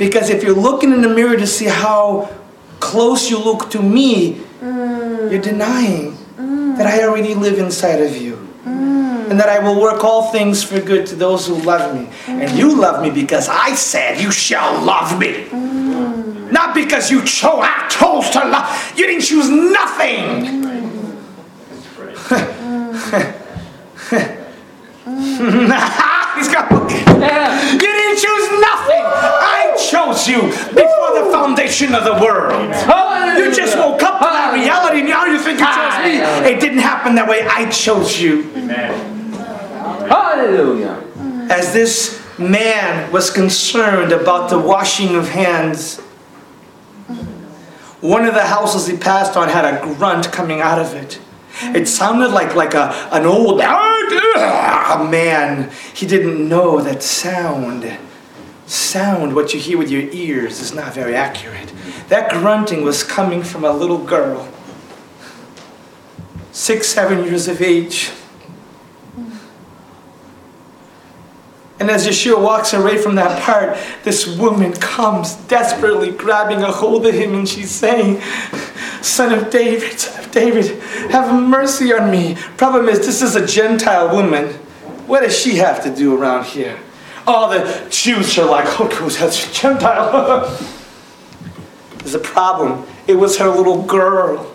[0.03, 2.29] Because if you're looking in the mirror to see how
[2.81, 5.31] close you look to me, mm.
[5.31, 6.77] you're denying mm.
[6.77, 8.35] that I already live inside of you.
[8.65, 9.31] Mm.
[9.31, 12.09] And that I will work all things for good to those who love me.
[12.27, 15.47] And you love me because I said you shall love me.
[16.51, 18.99] Not because you chose, I chose to love.
[18.99, 20.63] You didn't choose nothing.
[26.35, 29.05] He's going, you didn't choose nothing.
[29.93, 32.63] I chose you before the foundation of the world.
[33.39, 35.01] You just woke up to that reality.
[35.01, 36.51] And Now you think you chose me.
[36.51, 37.47] It didn't happen that way.
[37.47, 38.51] I chose you.
[38.57, 39.33] Amen.
[40.09, 41.03] Hallelujah.
[41.51, 45.99] As this man was concerned about the washing of hands,
[48.01, 51.21] one of the houses he passed on had a grunt coming out of it.
[51.63, 55.71] It sounded like, like a, an old a man.
[55.95, 57.85] He didn't know that sound,
[58.73, 61.73] sound, what you hear with your ears, is not very accurate.
[62.09, 64.49] That grunting was coming from a little girl,
[66.53, 68.11] six, seven years of age.
[71.79, 77.07] And as Yeshua walks away from that part, this woman comes desperately grabbing a hold
[77.07, 78.21] of him and she's saying,
[79.03, 82.37] Son of David, son of David, have mercy on me.
[82.57, 84.53] Problem is, this is a Gentile woman.
[85.09, 86.79] What does she have to do around here?
[87.27, 90.49] All the Jews are like, oh, that's a Gentile.
[91.99, 92.87] There's a problem.
[93.07, 94.55] It was her little girl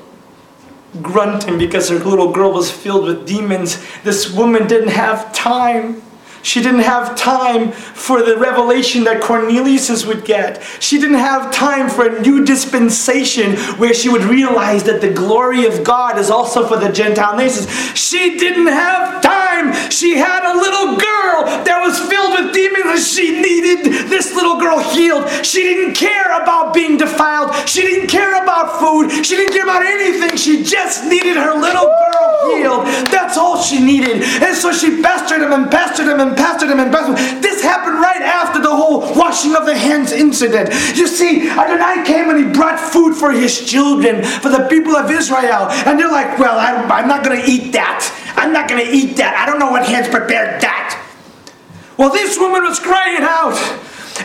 [1.01, 3.84] grunting because her little girl was filled with demons.
[4.03, 6.01] This woman didn't have time
[6.47, 10.63] she didn't have time for the revelation that Cornelius would get.
[10.80, 15.65] She didn't have time for a new dispensation where she would realize that the glory
[15.65, 17.70] of God is also for the Gentile nations.
[17.97, 19.91] She didn't have time.
[19.91, 21.07] She had a little girl
[21.65, 25.28] that was filled with demons and she needed this little girl healed.
[25.45, 27.55] She didn't care about being defiled.
[27.68, 29.26] She didn't care about food.
[29.26, 30.38] She didn't care about anything.
[30.38, 32.86] She just needed her little girl healed.
[33.11, 34.24] That's all she needed.
[34.24, 37.41] And so she pestered him and pestered him and pastored him and pastored him.
[37.41, 40.70] This happened right after the whole washing of the hands incident.
[40.95, 45.09] You see, Adonai came and he brought food for his children, for the people of
[45.11, 45.68] Israel.
[45.86, 48.34] And they're like, well, I, I'm not going to eat that.
[48.36, 49.36] I'm not going to eat that.
[49.36, 51.07] I don't know what hands prepared that.
[51.98, 53.58] Well, this woman was crying out.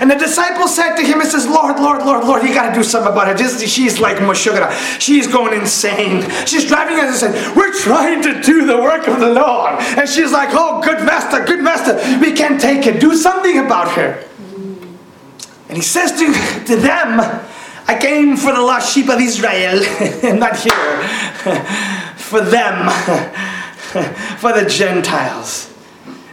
[0.01, 2.75] And the disciples said to him He says, Lord, Lord, Lord, Lord, you got to
[2.75, 3.35] do something about her.
[3.35, 5.01] Just, she's like Meshuggah.
[5.01, 6.29] She's going insane.
[6.47, 9.81] She's driving us and we're trying to do the work of the Lord.
[9.81, 11.95] And she's like, oh, good master, good master.
[12.21, 13.01] We can't take it.
[13.01, 14.27] Do something about her.
[15.69, 17.21] And he says to, to them,
[17.89, 19.83] I came for the lost sheep of Israel.
[20.23, 20.73] And not here.
[22.17, 22.91] for them.
[24.39, 25.72] for the Gentiles.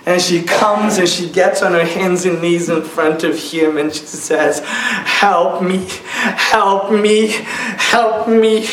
[0.09, 3.77] And she comes and she gets on her hands and knees in front of him
[3.77, 8.65] and she says, Help me, help me, help me.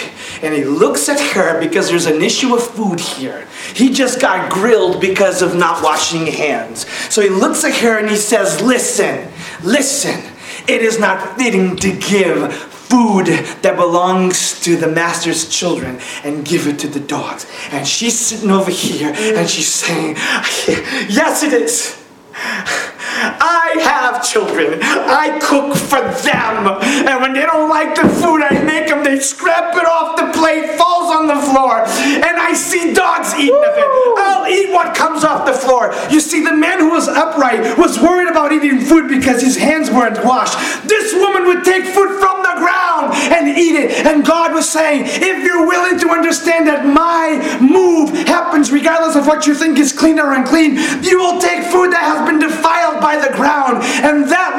[0.43, 3.47] and he looks at her because there's an issue of food here.
[3.75, 6.89] He just got grilled because of not washing hands.
[7.13, 9.31] So he looks at her and he says, Listen,
[9.63, 10.19] listen,
[10.67, 13.27] it is not fitting to give food
[13.63, 17.47] that belongs to the master's children and give it to the dogs.
[17.71, 20.17] And she's sitting over here and she's saying,
[21.09, 22.03] Yes, it is.
[23.41, 24.79] I have children.
[24.83, 26.67] I cook for them.
[27.07, 30.31] And when they don't like the food I make them, they scrap it off the
[30.39, 31.85] plate, falls on the floor.
[31.87, 33.87] And I see dogs eating of it.
[34.19, 35.95] I'll eat what comes off the floor.
[36.11, 39.91] You see, the man who was upright was worried about eating food because his hands
[39.91, 40.59] weren't washed.
[40.89, 44.07] This woman would take food from the ground and eat it.
[44.07, 49.27] And God was saying, if you're willing to understand that my move happens regardless of
[49.27, 52.96] what you think is clean or unclean, you will take food that has been defiled
[53.01, 54.59] by the ground, and that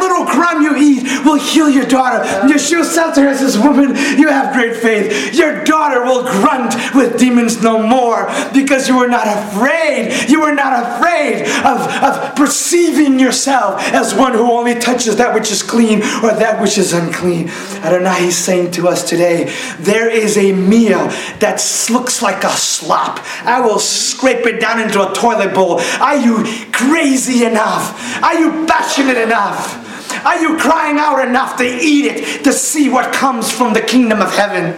[1.27, 2.23] will heal your daughter.
[2.47, 5.35] Yeshua said to her, says, Woman, you have great faith.
[5.35, 10.29] Your daughter will grunt with demons no more because you were not afraid.
[10.29, 15.51] You were not afraid of, of perceiving yourself as one who only touches that which
[15.51, 17.49] is clean or that which is unclean.
[17.83, 21.07] Adonai is saying to us today, there is a meal
[21.39, 23.19] that looks like a slop.
[23.43, 25.79] I will scrape it down into a toilet bowl.
[25.99, 28.23] Are you crazy enough?
[28.23, 29.86] Are you passionate enough?
[30.23, 34.21] Are you crying out enough to eat it, to see what comes from the kingdom
[34.21, 34.75] of heaven?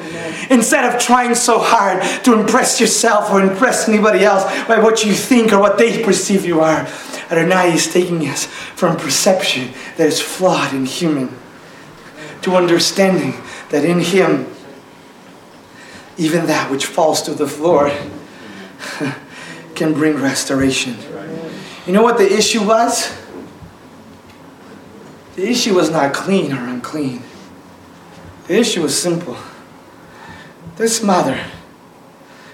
[0.50, 5.14] Instead of trying so hard to impress yourself or impress anybody else by what you
[5.14, 6.88] think or what they perceive you are.
[7.30, 11.30] Adonai is taking us from perception that is flawed and human
[12.42, 13.34] to understanding
[13.70, 14.48] that in Him,
[16.18, 17.92] even that which falls to the floor
[19.76, 20.96] can bring restoration.
[21.86, 23.18] You know what the issue was?
[25.40, 27.24] The issue was not clean or unclean.
[28.48, 29.38] The issue was simple.
[30.76, 31.42] This mother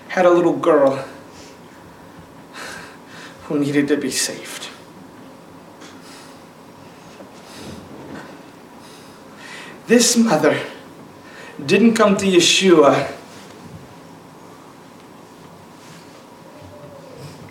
[0.09, 1.03] had a little girl
[3.45, 4.69] who needed to be saved.
[9.87, 10.55] This mother
[11.65, 13.11] didn't come to Yeshua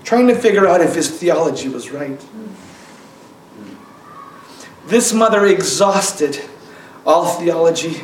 [0.05, 2.25] trying to figure out if his theology was right.
[4.87, 6.41] This mother exhausted
[7.07, 8.03] all theology.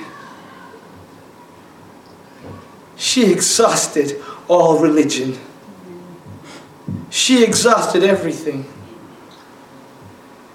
[2.96, 5.38] She exhausted all religion.
[7.10, 8.66] She exhausted everything.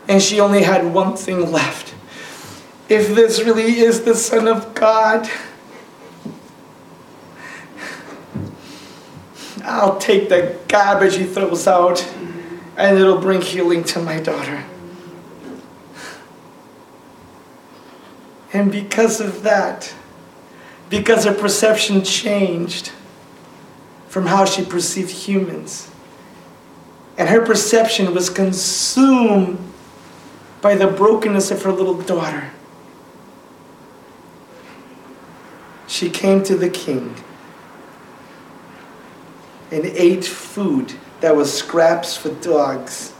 [0.07, 1.93] And she only had one thing left.
[2.87, 5.29] If this really is the Son of God,
[9.63, 12.07] I'll take the garbage he throws out
[12.77, 14.63] and it'll bring healing to my daughter.
[18.55, 19.93] And because of that,
[20.89, 22.93] because her perception changed
[24.07, 25.91] from how she perceived humans,
[27.17, 29.59] and her perception was consumed
[30.61, 32.51] by the brokenness of her little daughter,
[35.85, 37.13] she came to the king
[39.69, 43.13] and ate food that was scraps for dogs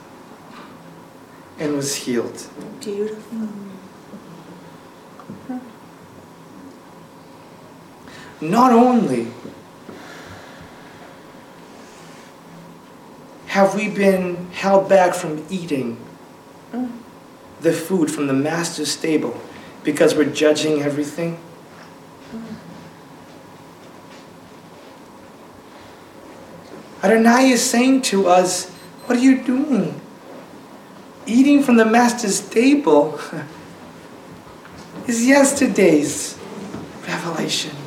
[1.59, 2.47] and was healed.
[2.79, 3.64] Beautiful.
[8.41, 9.27] Not only
[13.47, 15.97] have we been held back from eating
[17.61, 19.39] the food from the master's table
[19.83, 21.39] because we're judging everything.
[27.01, 28.69] Adonai is saying to us,
[29.05, 30.01] What are you doing?
[31.25, 33.19] Eating from the master's table
[35.07, 36.37] is yesterday's
[37.07, 37.84] revelation.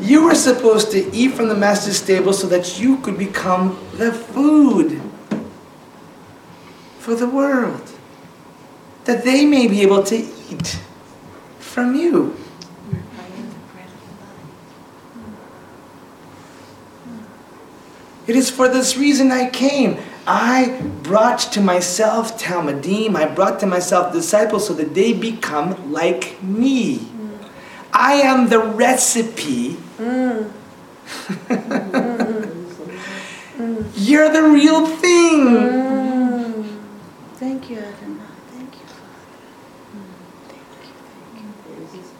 [0.00, 4.12] You were supposed to eat from the master's table so that you could become the
[4.12, 5.00] food
[6.98, 7.90] for the world.
[9.04, 10.78] That they may be able to eat
[11.58, 12.36] from you.
[18.26, 19.98] It is for this reason I came.
[20.26, 26.42] I brought to myself Talmidim, I brought to myself disciples so that they become like
[26.42, 27.08] me.
[27.92, 29.76] I am the recipe.
[29.98, 30.50] You're
[34.30, 35.46] the real thing.
[35.46, 36.64] Mm.
[37.36, 38.26] Thank you, Adonai.
[38.50, 39.24] Thank you, Father.
[39.96, 40.02] Mm.
[40.48, 40.92] Thank you,
[41.94, 42.10] thank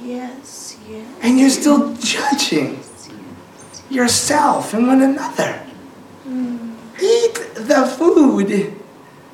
[0.00, 0.08] you.
[0.08, 1.06] Yes, yes.
[1.20, 3.82] And you're still judging yes, yes.
[3.90, 5.60] yourself and one another.
[6.26, 6.74] Mm.
[7.02, 8.72] Eat the food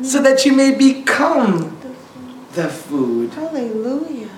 [0.03, 1.78] so that you may become
[2.55, 3.32] the food.
[3.32, 4.28] Hallelujah.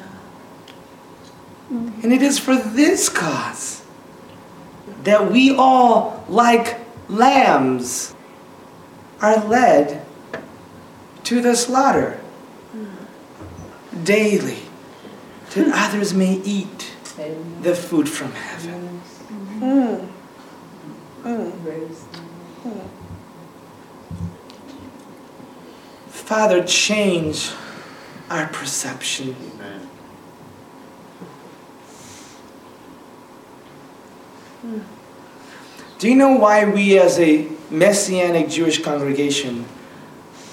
[1.68, 3.82] And it is for this cause
[5.02, 8.14] that we all, like lambs,
[9.20, 10.04] are led
[11.24, 12.20] to the slaughter
[14.04, 14.58] daily,
[15.54, 16.92] that others may eat
[17.62, 19.00] the food from heaven.
[19.58, 20.08] Mm.
[21.24, 22.88] Mm.
[26.08, 27.52] Father, change
[28.28, 29.34] our perception.
[35.98, 39.64] Do you know why we, as a Messianic Jewish congregation,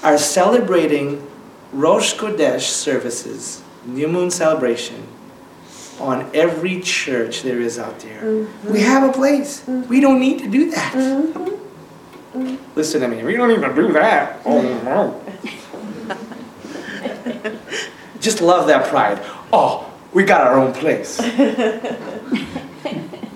[0.01, 1.28] are celebrating
[1.72, 5.05] Rosh Chodesh services, New Moon celebration,
[5.99, 8.22] on every church there is out there?
[8.22, 8.72] Mm-hmm.
[8.72, 9.68] We have a place.
[9.68, 10.93] We don't need to do that.
[10.93, 12.55] Mm-hmm.
[12.76, 13.24] Listen to me.
[13.24, 14.41] We don't even do that.
[14.45, 15.20] Oh no.
[18.20, 19.20] Just love that pride.
[19.51, 21.20] Oh, we got our own place.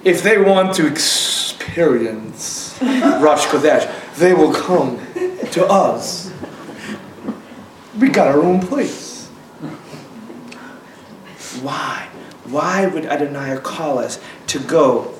[0.07, 4.97] if they want to experience Rosh Chodesh, they will come
[5.51, 6.31] to us.
[7.99, 9.27] We got our own place.
[11.61, 12.07] Why?
[12.45, 15.13] Why would Adonai call us to go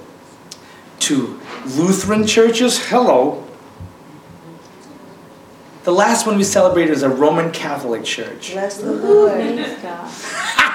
[1.00, 2.80] to Lutheran churches?
[2.88, 3.46] Hello.
[5.84, 8.54] The last one we celebrated is a Roman Catholic church.
[8.54, 9.34] Bless the Lord.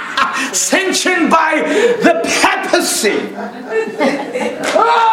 [0.52, 1.62] sanctioned by
[2.02, 3.32] the papacy.
[4.74, 5.12] Ah!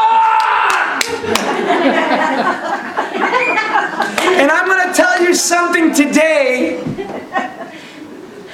[4.39, 6.79] and I'm going to tell you something today.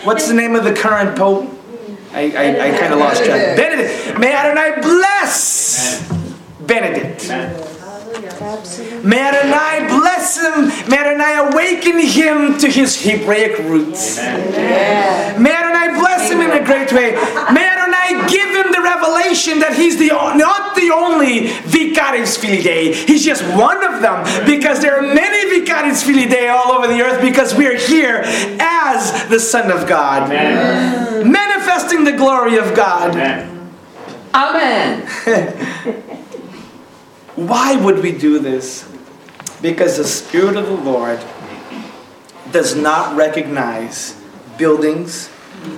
[0.03, 1.51] What's the name of the current pope?
[2.13, 3.57] I, I, I kind of lost track.
[3.57, 4.19] Benedict.
[4.19, 6.09] May Adonai bless
[6.61, 7.74] Benedict.
[8.23, 9.07] Absolutely.
[9.07, 10.67] May Adonai bless him.
[10.89, 14.17] May Adonai awaken him to his Hebraic roots.
[14.17, 17.11] May Adonai bless him in a great way.
[17.51, 23.25] May Adonai give him the revelation that he's the not the only Vicarius Filii He's
[23.25, 27.53] just one of them because there are many Vicarius Filii all over the earth because
[27.55, 28.21] we are here
[28.59, 30.29] as the Son of God.
[31.25, 33.15] Manifesting the glory of God.
[34.33, 35.07] Amen.
[37.35, 38.89] Why would we do this?
[39.61, 41.19] Because the Spirit of the Lord
[42.51, 44.15] does not recognize
[44.57, 45.29] buildings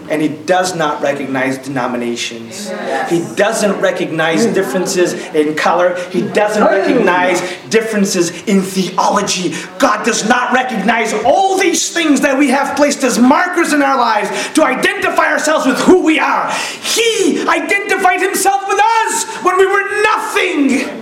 [0.10, 2.70] and He does not recognize denominations.
[3.10, 5.96] He doesn't recognize differences in color.
[6.10, 9.56] He doesn't recognize differences in theology.
[9.80, 13.98] God does not recognize all these things that we have placed as markers in our
[13.98, 16.52] lives to identify ourselves with who we are.
[16.52, 20.97] He identified Himself with us when we were nothing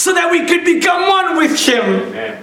[0.00, 2.40] so that we could become one with Him.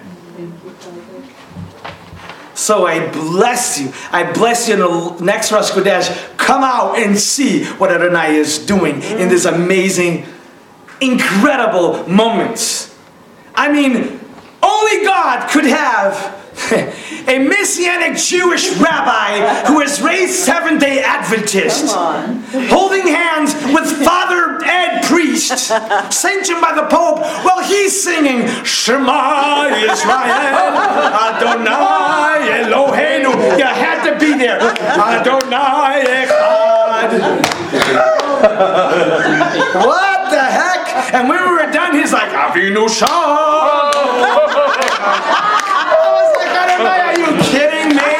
[2.54, 3.92] So I bless you.
[4.12, 6.38] I bless you in the next Rosh Chodesh.
[6.38, 10.26] Come out and see what Adonai is doing in this amazing,
[11.02, 12.96] incredible moments.
[13.56, 14.20] I mean,
[14.62, 16.37] only God could have
[16.72, 21.94] a Messianic Jewish rabbi who is raised Seventh day Adventist,
[22.70, 25.50] holding hands with Father Ed Priest,
[26.12, 30.74] sanctioned by the Pope, while he's singing Shema Israel,
[31.28, 33.58] Adonai Eloheinu.
[33.58, 34.60] You had to be there.
[34.60, 37.12] Adonai Echad.
[38.38, 41.14] what the heck?
[41.14, 43.08] And when we were done, he's like, Avinu Shah.
[45.80, 48.12] I was like, Adonai, are you kidding me?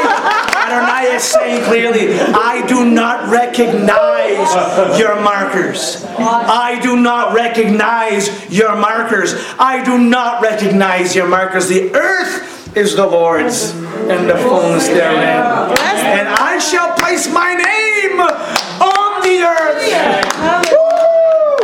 [0.68, 6.04] Adonai is saying clearly, I do not recognize your markers.
[6.20, 9.34] I do not recognize your markers.
[9.58, 11.70] I do not recognize your markers.
[11.70, 13.72] The earth is the Lord's
[14.12, 15.18] and the fullness therein.
[15.18, 19.84] And I shall place my name on the earth.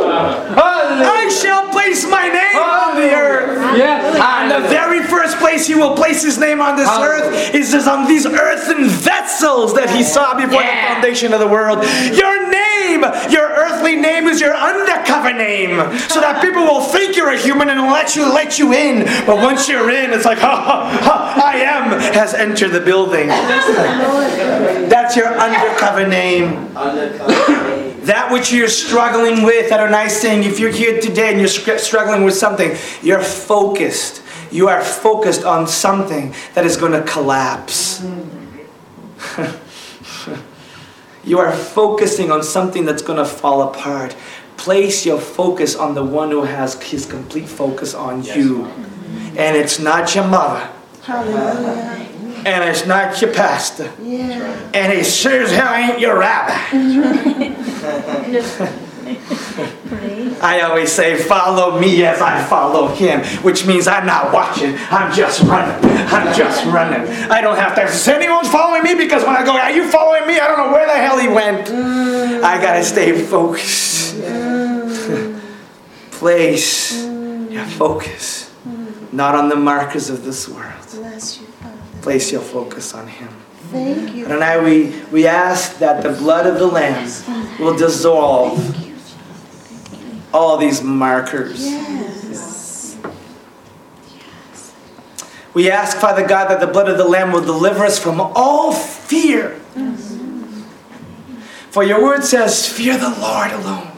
[0.06, 3.76] I shall place my name on the earth.
[3.76, 4.16] Yes.
[4.16, 7.86] And the very first place he will place his name on this earth is just
[7.86, 11.84] on these earthen vessels that he saw before the foundation of the world.
[12.12, 15.78] Your name, your earthly name is your undercover name.
[16.08, 19.04] So that people will think you're a human and let you let you in.
[19.24, 23.28] But once you're in, it's like, ha ha ha, I am has entered the building.
[24.88, 26.72] That's your undercover name.
[28.04, 31.78] That which you're struggling with, that Adonai's saying, if you're here today and you're str-
[31.78, 34.20] struggling with something, you're focused.
[34.54, 38.00] You are focused on something that is going to collapse.
[41.24, 44.14] you are focusing on something that's going to fall apart.
[44.56, 48.66] Place your focus on the one who has his complete focus on you.
[49.36, 50.70] And it's not your mother.
[51.02, 52.06] Hallelujah.
[52.46, 53.92] And it's not your pastor.
[54.00, 54.70] Yeah.
[54.72, 56.54] And he sure as hell ain't your rabbi.
[60.42, 65.12] I always say, follow me as I follow him, which means I'm not watching, I'm
[65.14, 65.90] just running.
[66.08, 67.08] I'm just running.
[67.30, 70.26] I don't have to, if anyone's following me, because when I go, are you following
[70.26, 70.38] me?
[70.38, 71.68] I don't know where the hell he went.
[72.44, 74.20] I gotta stay focused.
[76.10, 78.52] Place your focus,
[79.12, 80.72] not on the markers of this world.
[80.92, 81.46] Bless you,
[82.02, 83.28] Place your focus on him.
[83.70, 84.26] Thank you.
[84.26, 87.08] Adonai, we, we ask that the blood of the Lamb
[87.58, 88.83] will dissolve.
[90.34, 91.64] All these markers.
[91.64, 92.24] Yes.
[92.28, 92.98] yes.
[95.54, 98.72] We ask, Father God, that the blood of the Lamb will deliver us from all
[98.72, 99.60] fear.
[101.70, 103.92] For your word says, Fear the Lord alone.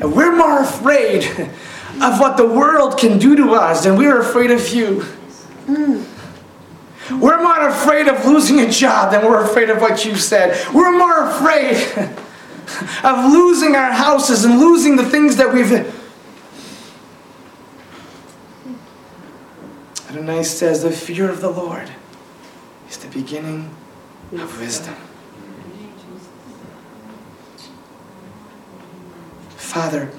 [0.00, 1.24] And we're more afraid
[2.02, 5.04] of what the world can do to us than we're afraid of you.
[7.10, 10.58] We're more afraid of losing a job than we're afraid of what you said.
[10.74, 12.16] We're more afraid
[13.04, 15.72] of losing our houses and losing the things that we've.
[20.08, 21.90] Adonai says, The fear of the Lord
[22.88, 23.74] is the beginning
[24.32, 24.94] of wisdom.
[29.56, 30.10] Father,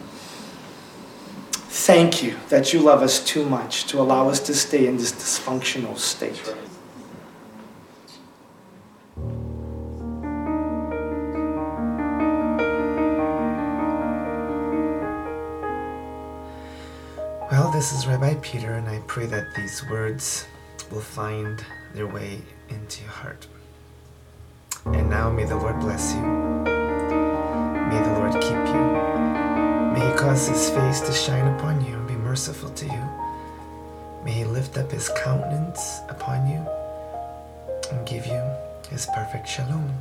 [1.54, 5.14] thank you that you love us too much to allow us to stay in this
[5.14, 6.54] dysfunctional state.
[17.58, 20.46] Well, this is Rabbi Peter, and I pray that these words
[20.92, 23.48] will find their way into your heart.
[24.88, 26.20] And now may the Lord bless you.
[26.20, 28.86] May the Lord keep you.
[29.94, 33.10] May he cause his face to shine upon you and be merciful to you.
[34.26, 36.60] May he lift up his countenance upon you
[37.90, 38.44] and give you
[38.90, 39.96] his perfect shalom.